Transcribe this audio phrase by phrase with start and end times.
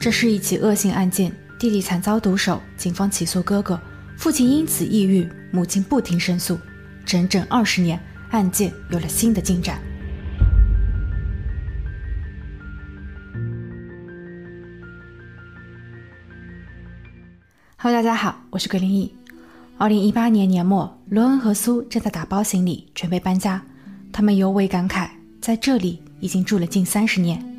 [0.00, 3.78] 这是一起恶性案件，弟弟惨遭毒手，警方起诉哥哥，
[4.16, 6.58] 父亲因此抑郁，母亲不停申诉，
[7.04, 8.00] 整整二十年，
[8.30, 9.78] 案件有了新的进展。
[17.76, 19.14] Hello，大家好，我是桂林毅。
[19.76, 23.62] 二零一八年年末，罗恩和苏正在打包行李，准备搬家，
[24.10, 25.10] 他们尤为感慨，
[25.42, 27.49] 在这里已经住了近三十年。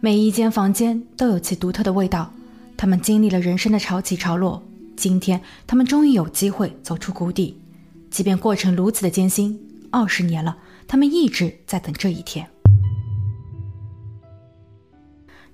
[0.00, 2.32] 每一间房间都有其独特的味道，
[2.76, 4.62] 他们经历了人生的潮起潮落，
[4.96, 7.60] 今天他们终于有机会走出谷底，
[8.08, 9.58] 即便过程如此的艰辛，
[9.90, 10.56] 二十年了，
[10.86, 12.46] 他们一直在等这一天。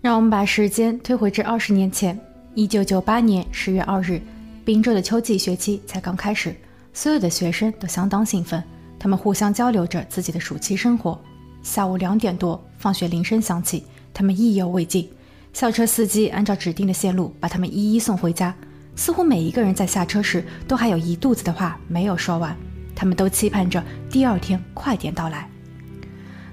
[0.02, 2.20] 让我们把时间推回至二十年前，
[2.54, 4.20] 一九九八年十月二日，
[4.62, 6.54] 滨州的秋季学期才刚开始，
[6.92, 8.62] 所有的学生都相当兴奋，
[8.98, 11.18] 他们互相交流着自己的暑期生活。
[11.62, 13.84] 下午两点多，放学铃声响起。
[14.14, 15.10] 他们意犹未尽，
[15.52, 18.54] 校车司机按照指定的线路把他们一一送回家。
[18.96, 22.56] 似乎每一个人在下车时都还有一肚子的话没有说完，
[22.94, 25.50] 他们都期盼着第二天快点到来。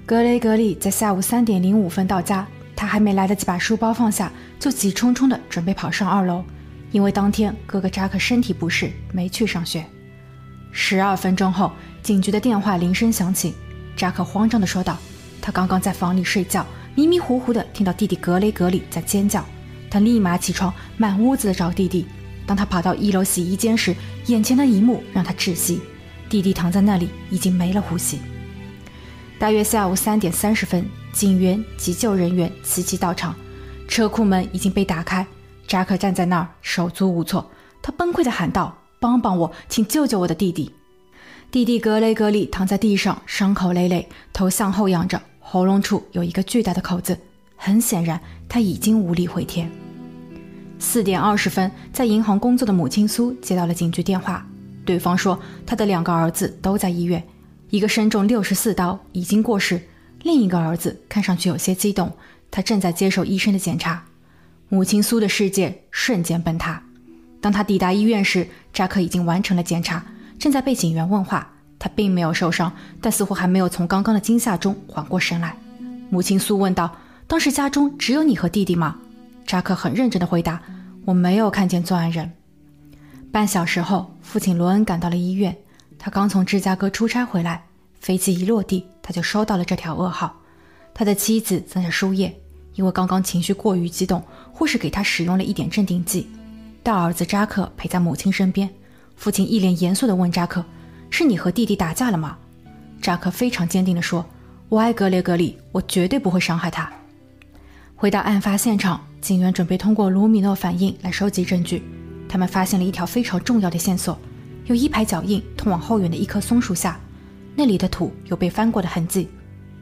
[0.04, 6.44] 格雷格利在下午三点零五分到家，他还没来得及把书包放下，就急冲冲地准备跑上二楼，
[6.90, 9.86] 因为当天哥哥扎克身体不适，没去上学。
[10.72, 11.70] 十二分钟后，
[12.02, 13.54] 警局的电话铃声响起，
[13.96, 14.98] 扎克慌张地说道
[15.40, 19.42] ：“他刚刚在房里睡觉。”迷迷糊糊的听到弟弟格雷格里在尖叫，
[19.90, 22.06] 他立马起床，满屋子的找弟弟。
[22.46, 23.94] 当他跑到一楼洗衣间时，
[24.26, 25.80] 眼前的一幕让他窒息：
[26.28, 28.18] 弟弟躺在那里，已经没了呼吸。
[29.38, 33.34] 大约下午三点三十分，警员、急救人员齐齐到场，
[33.88, 35.26] 车库门已经被打开。
[35.66, 40.70] 扎克站在那儿，手足无措，他崩溃的喊道：“帮帮我，请救救我的弟弟！”
[41.50, 45.20] 弟弟格雷格里躺在地上，伤口累累，头向后仰着。
[45.52, 47.14] 喉咙处有一个巨大的口子，
[47.56, 49.70] 很显然他已经无力回天。
[50.78, 54.46] 四点二十分，在银行工作的母亲苏接到了警局电话，
[54.82, 57.22] 对方说他的两个儿子都在医院，
[57.68, 59.76] 一个身中六十四刀，已经过世；
[60.22, 62.10] 另一个儿子看上去有些激动，
[62.50, 64.02] 他正在接受医生的检查。
[64.70, 66.82] 母亲苏的世界瞬间崩塌。
[67.42, 70.02] 当他抵达医院时，扎克已经完成了检查，
[70.38, 71.52] 正在被警员问话。
[71.82, 75.56] 他并没有受伤，但似乎还没有从刚刚的惊吓中缓过神来。
[76.10, 76.94] 母亲苏问道
[77.26, 78.98] ：“当时家中只有你和弟弟吗？”
[79.44, 80.62] 扎克很认真地回答
[81.04, 82.30] ：“我没有看见作案人。”
[83.32, 85.56] 半小时后，父亲罗恩赶到了医院。
[85.98, 87.64] 他刚从芝加哥出差回来，
[87.98, 90.32] 飞机一落地，他就收到了这条噩耗。
[90.94, 92.32] 他的妻子正在输液，
[92.76, 94.22] 因为刚刚情绪过于激动，
[94.52, 96.30] 护士给他使用了一点镇定剂。
[96.84, 98.70] 大儿子扎克陪在母亲身边，
[99.16, 100.64] 父亲一脸严肃地问扎克。
[101.12, 102.38] 是你和弟弟打架了吗？
[103.02, 104.24] 扎克非常坚定地说
[104.70, 106.90] ：“我爱格雷格里，我绝对不会伤害他。”
[107.94, 111.82] 回到案发现场，警员准备通过卢米诺反应来收集证据。
[112.30, 114.18] 他们发现了一条非常重要的线索：
[114.64, 116.98] 有一排脚印通往后院的一棵松树下，
[117.54, 119.28] 那里的土有被翻过的痕迹。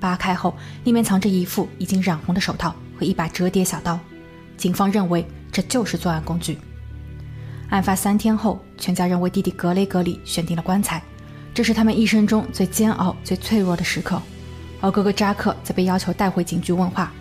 [0.00, 0.52] 扒开后，
[0.82, 3.96] 里面藏着一副已经染红的手套和一把折叠小刀。
[4.56, 6.58] 警方认为这就是作案工具。
[7.68, 11.00] 案发三天后，全家人为弟弟格雷格里选定了棺材。
[11.52, 14.20] 这是他们一生中最煎熬、最脆弱的时刻，
[14.80, 17.12] 而哥哥扎克则被要求带回警局问话。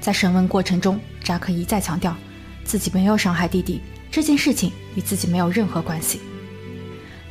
[0.00, 2.16] 在审问过程中，扎克一再强调
[2.64, 3.80] 自己没有伤害弟弟，
[4.10, 6.20] 这件事情与自己没有任何关系。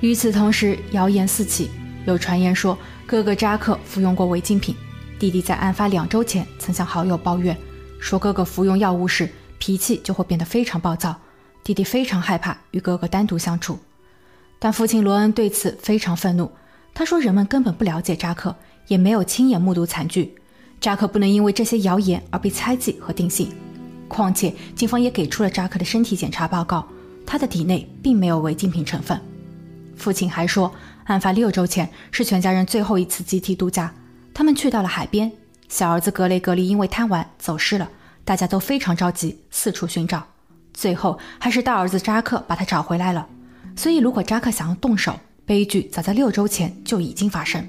[0.02, 1.70] 与此同时，谣言四起，
[2.06, 4.76] 有传言说哥哥扎克服用过违禁品，
[5.18, 7.58] 弟弟在案发两周前曾向好友抱怨，
[8.00, 11.16] 说哥哥服用药物时脾气就会变得非常暴躁，
[11.64, 13.80] 弟弟非常害怕与哥哥单独相处。
[14.60, 16.52] 但父亲罗恩对此非常愤怒。
[16.94, 18.54] 他说：“人们根本不了解扎克，
[18.88, 20.36] 也没有亲眼目睹惨剧。
[20.82, 23.50] 扎克不能因为这些谣言而被猜忌和定性。
[24.10, 26.86] 况且，警方也给出了扎克的身体检查报告，
[27.26, 29.20] 他的体内并没有违禁品成分。”
[29.96, 30.74] 父亲还说，
[31.06, 33.94] 案发六周前是全家人最后一次集体度假，
[34.34, 35.32] 他们去到了海边。
[35.70, 37.90] 小儿子格雷格利因为贪玩走失了，
[38.26, 40.26] 大家都非常着急，四处寻找。
[40.74, 43.28] 最后，还是大儿子扎克把他找回来了。
[43.80, 47.66] 所以，如果扎克想要动手，悲剧早在六周前就已经发生。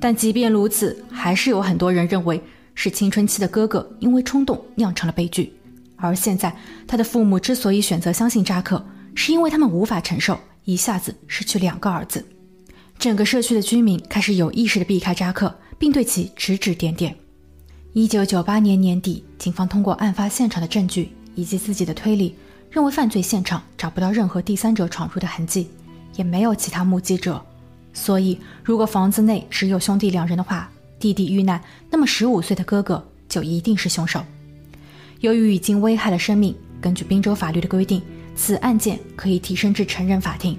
[0.00, 2.42] 但即便如此，还是有很多人认为
[2.74, 5.52] 是青春期的哥哥因为冲动酿成了悲剧。
[5.94, 6.52] 而现在，
[6.88, 8.84] 他的父母之所以选择相信扎克，
[9.14, 12.26] 是因为他们无法承受一下子失去两个儿子。
[12.98, 17.14] 整个社区的居民开始有意识地避开扎克，并对其指指点点。
[17.92, 22.34] 一九九八年年底，警方通过案发现场的证据以及自己的推理。
[22.70, 25.68] 认为犯罪现场找不到任何第三者闯入的痕迹，
[26.16, 27.40] 也没有其他目击者，
[27.92, 34.22] 所以如果房子内只有兄弟两人的话，弟弟遇难，那么十五岁的哥哥就一定是凶手。
[35.20, 38.02] 由于已经危害了生命，根据宾州法律的规定，
[38.36, 40.58] 此案件可以提升至成人法庭。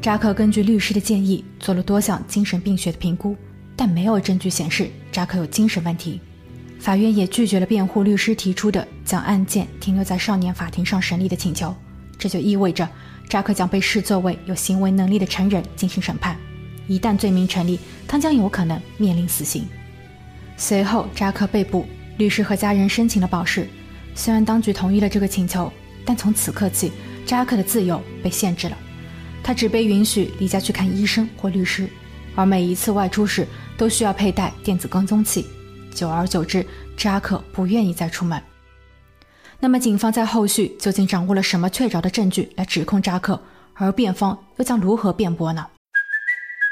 [0.00, 3.36] 扎克根据律师的建议做了多项精神病学的评估，
[3.76, 6.20] 但没有证据显示扎克有精神问题。
[6.78, 11.74] 法院也拒绝了辩护律师提出的将案件停留在少年法庭上审理的请求，
[12.16, 12.88] 这就意味着
[13.28, 16.36] 扎克将被视作为有行为能力的成人进行审判。
[16.86, 19.66] 一旦罪名成立，他将有可能面临死刑。
[20.56, 21.86] 随后，扎克被捕，
[22.16, 23.68] 律师和家人申请了保释。
[24.14, 25.70] 虽然当局同意了这个请求，
[26.04, 26.90] 但从此刻起，
[27.26, 28.78] 扎克的自由被限制了。
[29.42, 31.88] 他只被允许离家去看医生或律师，
[32.34, 33.46] 而每一次外出时
[33.76, 35.46] 都需要佩戴电子跟踪器。
[35.94, 36.64] 久而久之，
[36.96, 38.40] 扎克不愿意再出门。
[39.60, 43.40] 那么，警方在后续究竟掌握了什么确凿的证据来指控扎克？
[43.74, 45.66] 而辩方又将如何辩驳呢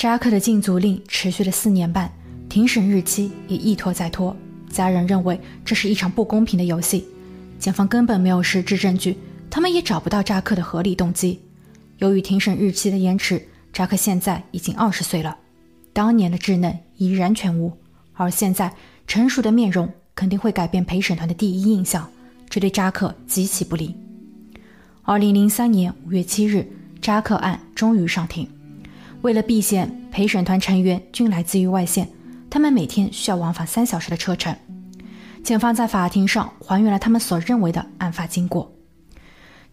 [0.00, 2.10] 扎克的禁足令持续了四年半，
[2.48, 4.34] 庭审日期也一拖再拖。
[4.70, 7.04] 家人认为这是一场不公平的游戏，
[7.58, 9.18] 检方根本没有实质证据，
[9.50, 11.38] 他们也找不到扎克的合理动机。
[11.98, 15.36] 由于庭审日期的延迟，扎克现在已经二十岁了，
[15.92, 17.70] 当年的稚嫩已然全无，
[18.14, 18.72] 而现在
[19.06, 22.10] 成熟的面容肯定会改变陪审团的第一印象，
[22.48, 23.94] 这对扎克极其不利。
[25.02, 26.66] 二零零三年五月七日，
[27.02, 28.48] 扎克案终于上庭。
[29.22, 32.08] 为了避嫌，陪审团成员均来自于外县，
[32.48, 34.56] 他们每天需要往返三小时的车程。
[35.42, 38.72] 检方在法庭上还原了他们所认为的案发经过。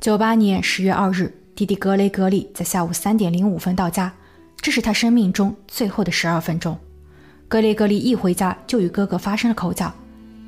[0.01, 4.13] 九八年十月二日，弟弟格雷格里在下午三点零五分到家，
[4.57, 6.77] 这是他生命中最后的十二分钟。
[7.47, 9.93] 格雷格里一回家就与哥哥发生了口角，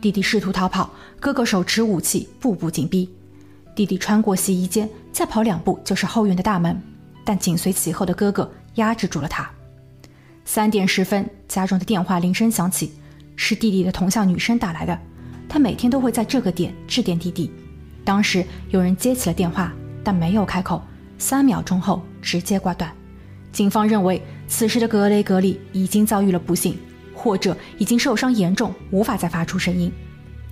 [0.02, 0.90] 弟弟试图逃跑，
[1.22, 3.10] 哥哥手持武器步步紧逼。
[3.74, 6.82] 弟弟穿过洗衣间，再跑两步就是后院的大门，
[7.24, 8.52] 但紧随其后的哥哥。
[8.80, 9.48] 压制住了他。
[10.46, 12.94] 三点十分，家中的电话铃声响起，
[13.36, 14.98] 是弟弟的同校女生打来的。
[15.48, 17.52] 他每天都会在这个点致电弟弟。
[18.04, 19.72] 当时有人接起了电话，
[20.04, 20.82] 但没有开口，
[21.18, 22.92] 三秒钟后直接挂断。
[23.52, 26.78] 警方认为，此时的格雷格里已经遭遇了不幸，
[27.14, 29.92] 或者已经受伤严重，无法再发出声音。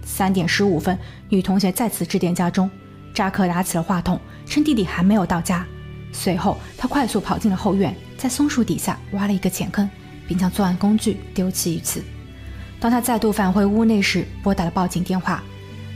[0.03, 0.97] 三点十五分，
[1.29, 2.69] 女同学再次致电家中，
[3.13, 5.65] 扎克拿起了话筒，称弟弟还没有到家。
[6.11, 7.95] 随后，他快速跑进了后院。
[8.17, 9.89] 在松树底下挖了一个浅坑，
[10.27, 12.03] 并将作案工具丢弃于此。
[12.79, 15.43] 当他再度返回屋内时，拨打了报警电话。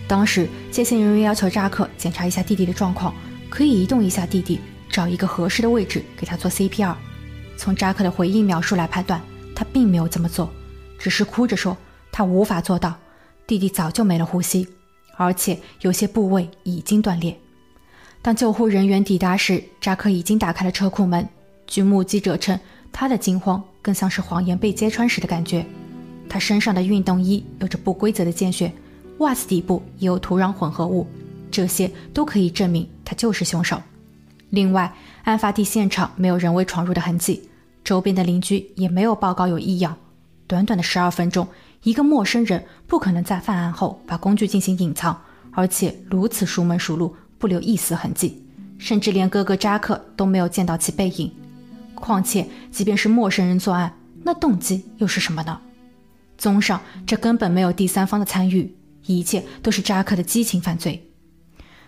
[0.07, 3.13] 当时接线人员要求扎克检查一下弟弟的状况，
[3.50, 4.59] 可以移动一下弟弟，
[4.89, 6.95] 找一个合适的位置给他做 CPR。
[7.57, 9.21] 从扎克的回应描述来判断，
[9.56, 10.51] 他并没有这么做，
[11.00, 11.77] 只是哭着说
[12.12, 12.95] 他无法做到。
[13.47, 14.67] 弟弟早就没了呼吸，
[15.17, 17.38] 而且有些部位已经断裂。
[18.21, 21.27] 当救护人员抵达时，扎克已经打开了车库门。
[21.71, 22.59] 据目击者称，
[22.91, 25.65] 他的惊慌更像是谎言被揭穿时的感觉。
[26.27, 28.69] 他身上的运动衣有着不规则的见血，
[29.19, 31.07] 袜子底部也有土壤混合物，
[31.50, 33.81] 这些都可以证明他就是凶手。
[34.50, 34.93] 另外，
[35.24, 37.50] 案发地现场没有人为闯入的痕迹，
[37.86, 39.95] 周边的邻居也没有报告有异样。
[40.48, 41.48] 短短的十二分钟，
[41.84, 45.17] 一个陌生人不可能在犯案后把工具进行隐藏，
[45.51, 48.43] 而且如此熟门熟路，不留一丝痕迹，
[48.77, 51.31] 甚至连哥哥扎克都没有见到其背影。
[52.01, 53.93] 况且，即便是陌生人作案，
[54.24, 55.62] 那动机又是什么呢？
[56.38, 61.08] 综上，这根本没有第三方的参与，一切都是扎克的激情犯罪。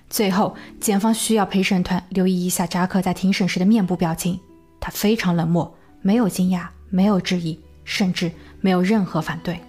[0.10, 4.40] 最后，检方需要陪审团留意一下扎克在庭审时的面部表情，
[4.80, 9.60] 他非常冷漠，没有惊讶，没有质疑，甚至没有任何反对。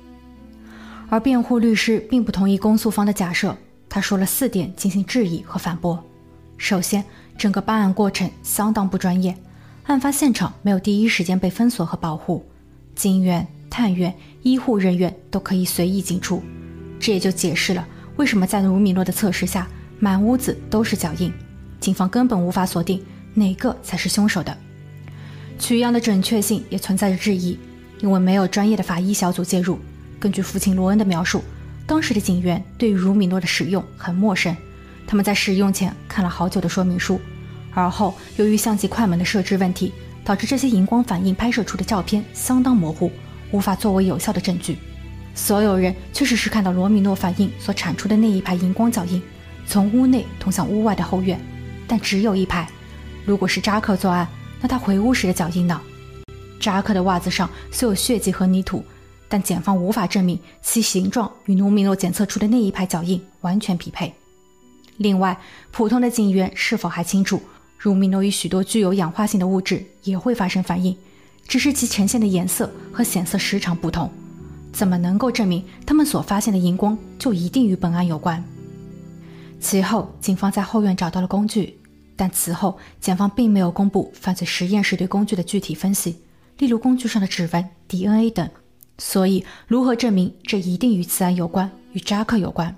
[1.09, 3.57] 而辩护律师并不同意公诉方的假设，
[3.89, 6.03] 他说了四点进行质疑和反驳。
[6.59, 7.03] 首先，
[7.39, 9.35] 整个办案过程相当不专业。
[9.85, 12.45] 案发现场没有第一时间被封锁和保护，
[12.95, 14.12] 警员、探员、
[14.43, 16.43] 医护人员都可以随意进出，
[16.99, 17.87] 这也就解释了
[18.17, 21.31] 为什么在卢米诺的测试下，满屋子都是脚印，
[21.81, 24.57] 警方根本无法锁定哪个才是凶手的。
[25.59, 27.59] 取样的准确性也存在着质疑，
[28.00, 29.79] 因为没有专业的法医小组介入。
[30.19, 31.45] 根据父亲罗恩的描述，
[31.87, 34.57] 当时的警员对于卢米诺的使用很陌生，
[35.07, 37.21] 他们在使用前看了好久的说明书。
[37.75, 39.93] 而后，由于相机快门的设置问题，
[40.25, 43.11] 导致这些荧光反应拍摄出的照片相当模糊，
[43.50, 44.78] 无法作为有效的证据。
[45.35, 49.21] 所有人确实是看到罗米诺反应所产出的那一排荧光脚印，
[49.66, 51.38] 从屋内通向屋外的后院，
[51.88, 52.69] 但只有一排。
[53.25, 54.28] 如果是扎克作案，
[54.61, 55.81] 那他回屋时的脚印呢？
[56.61, 58.85] 扎克的袜子上虽有血迹和泥土，
[59.28, 64.14] 但检方无法证明其形状与罗米诺检测出的那一排脚印完全匹配。
[64.99, 65.37] 另外，
[65.73, 67.43] 普通的警员是否还清楚，
[67.85, 70.97] 鲁米诺与许多具有氧化性的物质也会发生反应，
[71.47, 74.11] 只是其呈现的颜色和显色时长不同。
[74.73, 78.43] 怎么能够证明他们所发现的荧光就一定与本案有关？
[79.61, 81.79] 其后，警方在后院找到了工具，
[82.17, 86.17] 但此后检方并没有公布犯罪实验室对工具的具体分析，
[86.57, 88.49] 例如工具上的指纹、DNA 等。
[88.97, 92.75] 所以，如何证明这一定与此案有关，与扎克有关？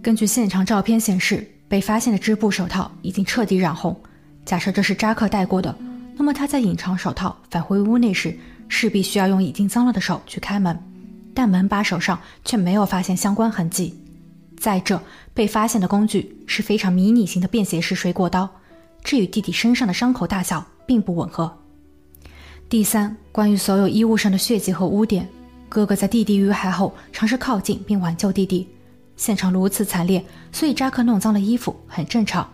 [0.00, 4.00] 根据现场照片显示，被发现的织布手套已经彻底染红。
[4.44, 5.76] 假设这是扎克戴过的，
[6.14, 8.38] 那么他在隐藏手套返回屋内时，
[8.68, 10.80] 势必需要用已经脏了的手去开门，
[11.34, 13.92] 但门把手上却没有发现相关痕迹。
[14.56, 15.02] 再者，
[15.34, 18.48] 被发现的工具是非常迷你型的便携式水果刀，
[19.02, 21.58] 这与弟弟身上的伤口大小并不吻合。
[22.68, 25.28] 第三，关于所有衣物上的血迹和污点，
[25.68, 28.68] 哥哥在弟弟遇害后尝试靠近并挽救弟弟。
[29.16, 32.48] 现场如此惨烈，所以扎克弄脏了衣服很正常。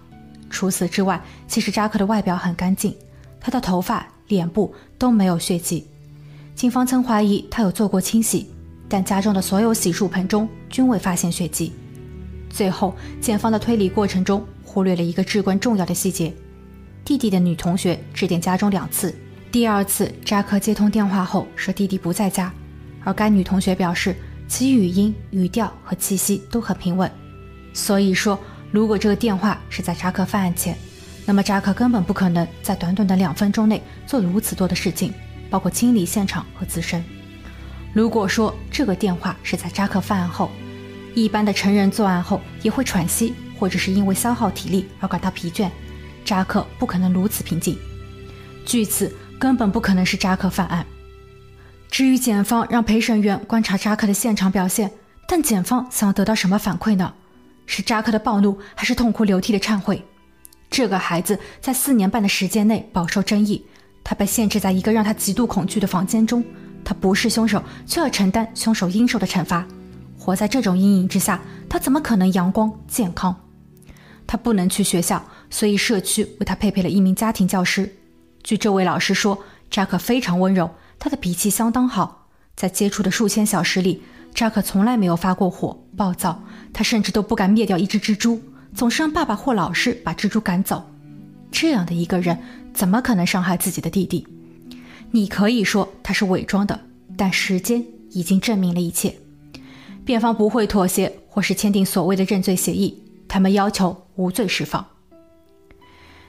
[0.51, 2.95] 除此之外，其实扎克的外表很干净，
[3.41, 5.87] 他的头发、脸部都没有血迹。
[6.55, 8.51] 警方曾怀疑他有做过清洗，
[8.89, 11.73] 但家中的所有洗漱盆中均未发现血迹。
[12.51, 16.35] 最后，检方的推理过程中忽略了一个至关重要的细节：
[17.05, 19.15] 弟弟的女同学致电家中两次，
[19.51, 22.53] 第二次扎克接通电话后说弟弟不在家，
[23.05, 24.15] 而该女同学表示。
[24.51, 27.09] 其语音、语调和气息都很平稳，
[27.73, 28.37] 所以说，
[28.73, 30.77] 如果这个电话是在扎克犯案前，
[31.25, 35.15] 那么扎克根本不可能在短短的两分钟内做如此多的事情，
[35.49, 37.03] 包括清理现场和自身。
[37.95, 40.51] 如果说这个电话是在扎克犯案后，
[41.15, 45.71] 一般的成人作案后也会喘息，或者是因为消耗体力而感到疲倦，
[46.25, 47.79] 扎克不可能如此平静。
[48.67, 50.85] 据此，根本不可能是扎克犯案。
[51.91, 54.91] 至于检方让陪审员观察扎克的现场表现，
[55.27, 57.13] 但检方想要得到什么反馈呢？
[57.67, 60.03] 是扎克的暴怒，还是痛哭流涕的忏悔？
[60.71, 63.65] 这个孩子在四年半的时间内饱受争议，
[64.05, 66.45] 他被限制在一个让他极度恐惧的房间中，
[66.85, 69.67] 他不是凶手，却要承担凶手应受的惩罚。
[70.17, 73.35] 活在这种阴影之下，他怎么可能阳光健康？
[74.29, 77.93] 他不能去学校，所以社区为他配备了一名家庭教师。
[78.45, 79.37] 据这位老师说，
[79.69, 80.71] 扎克非常温柔。
[81.01, 84.03] 他的脾气相当好，在接触的数千小时里，
[84.35, 86.41] 扎克从来没有发过火、暴躁。
[86.75, 88.41] 他甚至都不敢灭掉一只蜘蛛，
[88.75, 90.85] 总是让爸爸或老师把蜘蛛赶走。
[91.51, 92.39] 这样的一个人，
[92.75, 94.27] 怎么可能伤害自己的弟弟？
[95.11, 96.79] 你可以说他是伪装的，
[97.17, 99.17] 但时间已经证明了一切。
[100.05, 104.87] 辩方不会妥协，或是签订所谓的认罪协议，他们要求无罪释放。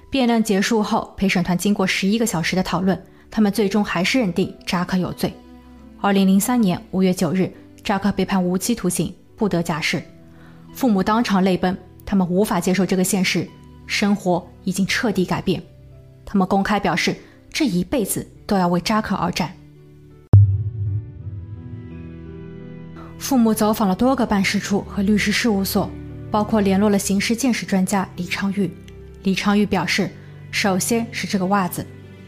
[0.10, 3.00] 辩论结束后，陪审团经过十一个小时的讨论。
[3.32, 5.34] 他们最终还是认定扎克有罪。
[6.02, 7.50] 二零零三年五月九日，
[7.82, 10.04] 扎克被判无期徒刑，不得假释。
[10.74, 13.48] 父母当场泪奔，他们无法接受这个现实，
[13.88, 15.64] 生活已经彻底改变。
[16.26, 17.16] 他们公开表示，
[17.50, 19.54] 这一辈子都要为扎克而战。
[23.18, 25.90] 父母走访了多个办事处和律师事务所，
[26.30, 28.70] 包括联络了刑事鉴识专家李昌钰。
[29.24, 30.10] 李昌钰表示，
[30.52, 31.86] 首先是这个袜子。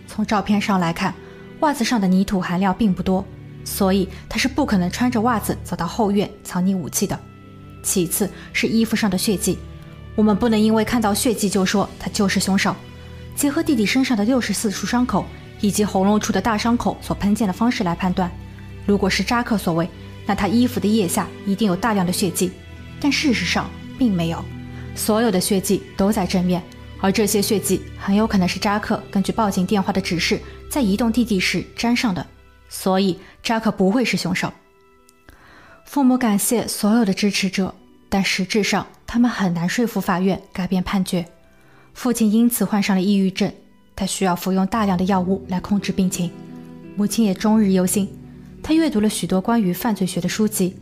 [0.07, 1.13] 从照片上来看，
[1.61, 3.25] 袜子上的泥土含量并不多，
[3.63, 7.19] 所以他是不可能穿着袜子走到后院藏匿武器的。
[7.81, 9.57] 其次是衣服上的血迹，
[10.15, 12.75] 我们不能因为看到血迹就说他就是凶手。
[13.35, 15.25] 结合弟弟身上的六十四处伤口
[15.59, 18.31] 以及喉咙处的大伤口所喷溅的方式来判断，
[18.85, 19.89] 如果是扎克所为，
[20.25, 22.51] 那他衣服的腋下一定有大量的血迹，
[23.01, 24.43] 但事实上并没有，
[24.95, 26.61] 所有的血迹都在正面。
[27.03, 32.25] 而这些血迹很有可能是扎克根据报警电话的指示在移动弟弟时沾上的，
[32.69, 34.49] 所以扎克不会是凶手。
[35.83, 37.75] 父母感谢所有的支持者，
[38.07, 41.25] 但实质上他们很难说服法院改变判决。
[41.93, 43.51] 父亲因此患上了抑郁症，
[43.97, 46.31] 他需要服用大量的药物来控制病情。
[46.95, 48.07] 母亲也终日忧心，
[48.63, 50.73] 她阅读了许多关于犯罪学的书籍，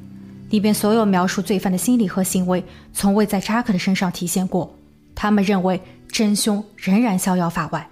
[0.51, 2.63] 里边所有描述罪犯的心理和行为，
[2.93, 4.71] 从未在扎克的身上体现过。
[5.15, 5.81] 他们认为。
[6.11, 7.89] 真凶仍然逍遥法外。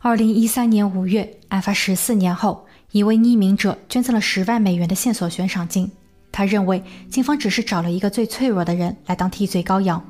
[0.00, 5.90] 二零一三年五月，案发十四年后，一位匿名者捐赠了十万美元的线索悬赏金。
[6.32, 10.04] 他认为，警方只是找了一个最脆弱的人来当替罪羔羊。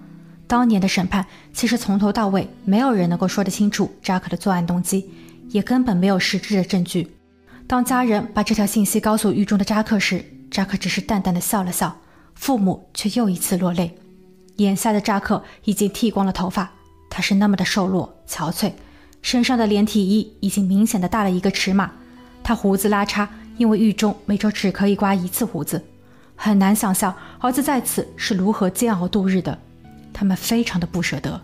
[0.46, 5.10] 当年的审判其实从头到尾，没有人能够说得清楚扎克的作案动机，
[5.50, 7.16] 也根本没有实质的证据。
[7.66, 11.96] 当家人把这条信息告诉狱中的扎克时，扎克只是淡淡的笑了笑，
[12.34, 13.96] 父母却又一次落泪。
[14.56, 16.72] 眼下的扎克已经剃光了头发，
[17.16, 18.70] 他是那么的瘦弱憔悴，
[19.22, 21.90] 身上的连体衣已经明显的大了一个尺码。
[22.44, 25.82] 他胡子拉碴，因为狱中每周只可以刮一次胡子，
[26.34, 29.58] 很难想象儿子在此是如何煎熬度日的。
[30.12, 31.40] 他们非常的不舍得。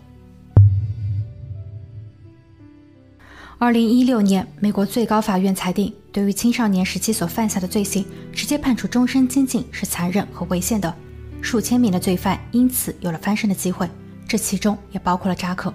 [3.57, 10.93] 二零一六年，美国最高法院裁定，对于青少年时期所犯下的罪行，直接判处终身监禁是残忍和违宪的。
[11.41, 13.89] 数千名的罪犯因此有了翻身的机会，
[14.33, 15.71] 这其中也包括了扎克。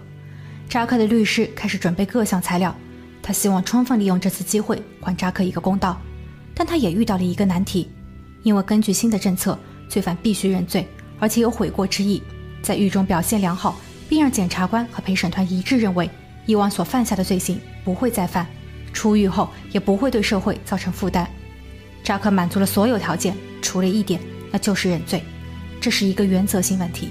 [0.69, 2.77] 扎克的律师开始准备各项材料，
[3.23, 5.97] 他希望充分利用这次机会还扎克一个公道。
[6.57, 7.89] 但他也遇到了一个难题，
[8.43, 9.57] 因为根据新的政策，
[9.89, 10.89] 罪犯必须认罪，
[11.21, 12.21] 而且有悔过之意，
[12.61, 16.11] 在狱中表现良好，并让检察官和陪审团一致认为
[16.45, 18.45] 以往所犯下的罪行不会再犯，
[18.93, 21.31] 出狱后也不会对社会造成负担。
[22.03, 25.23] 扎克满足了所有条件，除了一点，那就是认罪。
[25.81, 27.11] 这是一个原则性问题。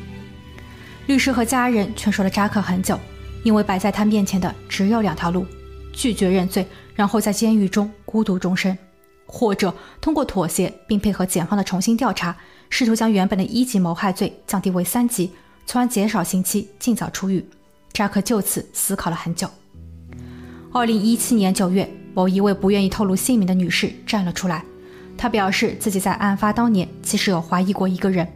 [1.07, 2.99] 律师和家人劝说了扎克很久，
[3.41, 5.45] 因为摆在他面前的只有两条路：
[5.93, 8.75] 拒绝认罪，然后在监狱中孤独终身；
[9.25, 12.35] 或者通过妥协并配合检方的重新调查，
[12.69, 15.31] 试图将原本的一级谋害罪降低为三级，
[15.65, 17.43] 从而减少刑期，尽早出狱。
[17.93, 19.49] 扎克就此思考了很久。
[20.73, 24.61] 二零一七年九月，某一位不愿意透露姓名的女士站了出来，
[25.17, 28.27] 她表示自己在案发当年其实有怀疑过一个人。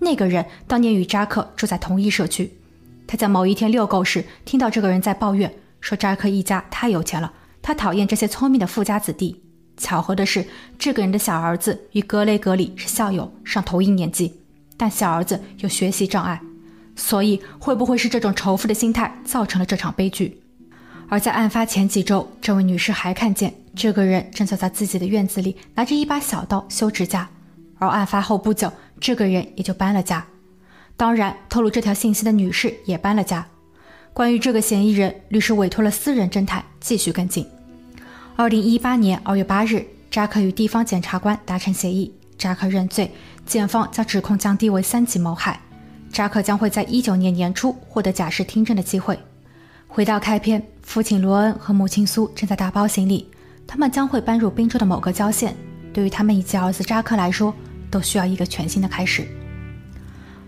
[0.00, 2.52] 那个人当年与扎克住在同一社区，
[3.06, 9.42] 他在某一天遛狗时听到这个人在抱怨，说扎克一家太有钱了，他讨厌这些聪明的富家子弟。
[9.76, 10.44] 巧合的是，
[10.78, 14.40] 这个人的小儿子与格雷格里是校友，上同一年级，
[14.76, 16.40] 但小儿子有学习障碍，
[16.96, 20.42] 所以会不会是这种仇富的心态造成了这场悲剧？
[21.08, 27.30] 而在案发前几周，这位女士还看见这个人正坐在自己的院子里，拿着一把小刀修指甲，
[27.78, 28.70] 而案发后不久。
[29.00, 30.26] 这个人也就搬了家，
[30.96, 33.46] 当然，透露这条信息的女士也搬了家。
[34.12, 37.46] 关于这个嫌疑人，律师委托了私人侦探继续跟进。
[38.34, 43.10] 二零一八年二月八日，扎克与地方检察官达成协议，扎克认罪，
[43.46, 45.60] 检方将指控降低为三级谋害，
[46.12, 49.18] 扎克将会在一九年年初获得假释听证的机会。
[49.86, 53.28] 回到开篇，父亲罗恩和母亲苏正在打包行李，
[53.66, 55.54] 他们将会搬入滨州的某个郊县。
[55.92, 57.54] 对于他们以及儿子扎克来说，
[57.90, 59.26] 都需要一个全新的开始。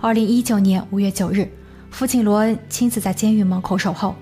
[0.01, 1.51] 二零一九年五月九日，
[1.91, 4.17] 父亲罗恩亲自在监狱门口守候。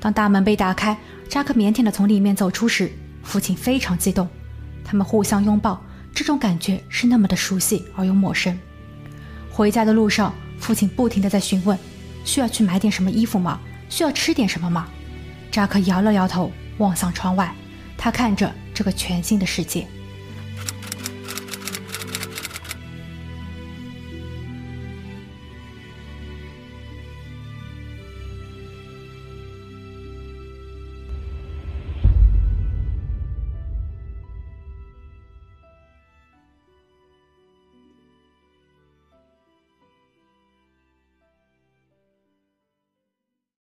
[0.00, 0.96] 当大门被打开，
[1.28, 2.90] 扎克腼腆地从里面走出时，
[3.22, 4.28] 父亲非常激动。
[4.84, 5.82] 他们互相拥抱，
[6.14, 8.58] 这种感觉是那么的熟悉而又陌生。
[9.50, 11.76] 回家的路上，父亲不停地在询问
[12.24, 13.60] ：“需要去买点什么衣服吗？
[13.88, 14.88] 需要吃点什么吗？”
[15.50, 17.52] 扎克摇了摇头，望向窗外，
[17.98, 19.86] 他看着这个全新的世界。